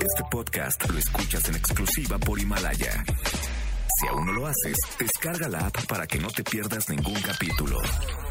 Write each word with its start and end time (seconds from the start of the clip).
Este 0.00 0.24
podcast 0.30 0.88
lo 0.90 0.98
escuchas 0.98 1.48
en 1.48 1.56
exclusiva 1.56 2.18
por 2.18 2.38
Himalaya. 2.38 3.04
Si 4.00 4.08
aún 4.08 4.26
no 4.26 4.32
lo 4.32 4.46
haces, 4.46 4.76
descarga 4.98 5.48
la 5.48 5.66
app 5.66 5.86
para 5.86 6.06
que 6.06 6.18
no 6.18 6.28
te 6.28 6.42
pierdas 6.44 6.88
ningún 6.88 7.20
capítulo. 7.20 7.78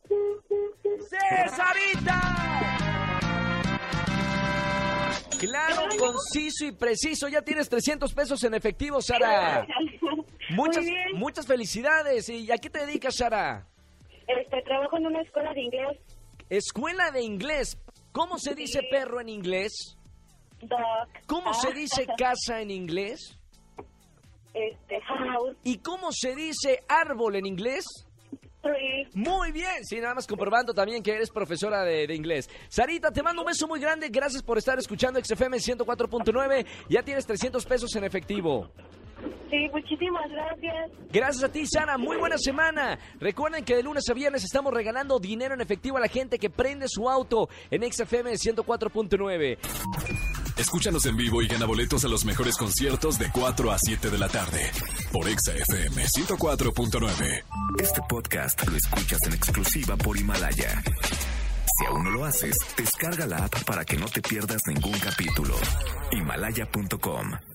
¡Sí, 0.08 1.18
Sarita! 1.56 2.50
Claro, 5.40 5.84
conciso 5.98 6.66
y 6.66 6.74
preciso. 6.74 7.28
Ya 7.30 7.42
tienes 7.42 7.70
300 7.70 8.14
pesos 8.14 8.44
en 8.44 8.54
efectivo, 8.54 9.02
Sara. 9.02 9.66
Muchas, 10.50 10.86
muchas 11.14 11.48
felicidades. 11.48 12.28
¿Y 12.30 12.52
a 12.52 12.58
qué 12.58 12.70
te 12.70 12.86
dedicas, 12.86 13.16
Sara? 13.16 13.66
Este, 14.28 14.62
trabajo 14.64 14.98
en 14.98 15.08
una 15.08 15.22
escuela 15.22 15.54
de 15.54 15.62
inglés. 15.62 15.98
Escuela 16.50 17.12
de 17.12 17.22
inglés. 17.22 17.78
¿Cómo 18.12 18.38
se 18.40 18.56
dice 18.56 18.82
perro 18.90 19.22
en 19.22 19.30
inglés? 19.30 19.98
Doc. 20.62 20.80
¿Cómo 21.26 21.52
Ah, 21.52 21.54
se 21.54 21.72
dice 21.74 22.06
casa 22.18 22.62
en 22.62 22.72
inglés? 22.72 23.38
Este, 24.54 25.00
house. 25.02 25.56
¿Y 25.64 25.78
cómo 25.78 26.12
se 26.12 26.36
dice 26.36 26.84
árbol 26.88 27.36
en 27.36 27.46
inglés? 27.46 27.86
Tree. 28.62 29.08
Muy 29.14 29.54
bien, 29.54 29.86
sí, 29.86 30.02
nada 30.02 30.16
más 30.16 30.28
comprobando 30.28 30.74
también 30.74 31.02
que 31.02 31.14
eres 31.14 31.30
profesora 31.30 31.84
de, 31.86 32.06
de 32.08 32.14
inglés. 32.14 32.50
Sarita, 32.68 33.10
te 33.10 33.24
mando 33.24 33.42
un 33.44 33.48
beso 33.48 33.70
muy 33.70 33.80
grande, 33.80 34.10
gracias 34.10 34.44
por 34.44 34.58
estar 34.58 34.78
escuchando 34.78 35.18
XFM 35.24 35.56
104.9, 35.60 36.66
ya 36.90 37.02
tienes 37.02 37.26
300 37.26 37.66
pesos 37.66 37.96
en 37.96 38.04
efectivo. 38.04 38.70
Sí, 39.50 39.68
muchísimas 39.72 40.30
gracias. 40.30 40.92
Gracias 41.12 41.44
a 41.44 41.52
ti, 41.52 41.66
Sara, 41.66 41.98
muy 41.98 42.18
buena 42.18 42.38
semana. 42.38 43.00
Recuerden 43.20 43.66
que 43.66 43.76
de 43.76 43.84
lunes 43.84 44.08
a 44.10 44.14
viernes 44.14 44.44
estamos 44.44 44.74
regalando 44.74 45.20
dinero 45.20 45.56
en 45.56 45.62
efectivo 45.62 45.98
a 45.98 46.02
la 46.02 46.08
gente 46.08 46.38
que 46.38 46.50
prende 46.50 46.88
su 46.88 47.10
auto 47.10 47.50
en 47.72 47.92
XFM 47.92 48.32
104.9. 48.34 49.58
Escúchanos 50.58 51.06
en 51.06 51.16
vivo 51.16 51.42
y 51.42 51.48
gana 51.48 51.66
boletos 51.66 52.04
a 52.06 52.10
los 52.10 52.26
mejores 52.26 52.58
conciertos 52.58 53.18
de 53.18 53.32
4 53.32 53.72
a 53.72 53.78
7 53.80 54.10
de 54.10 54.18
la 54.18 54.28
tarde 54.28 54.70
por 55.12 55.28
Exa 55.28 55.54
FM 55.54 56.04
104.9. 56.04 57.44
Este 57.82 58.02
podcast 58.08 58.68
lo 58.68 58.76
escuchas 58.76 59.20
en 59.26 59.34
exclusiva 59.34 59.96
por 59.96 60.18
Himalaya. 60.18 60.84
Si 60.84 61.86
aún 61.86 62.04
no 62.04 62.12
lo 62.12 62.26
haces, 62.26 62.56
descarga 62.76 63.26
la 63.26 63.46
app 63.46 63.64
para 63.64 63.86
que 63.86 63.96
no 63.96 64.06
te 64.08 64.22
pierdas 64.22 64.62
ningún 64.68 65.00
capítulo. 65.00 65.56
Himalaya.com 66.12 67.49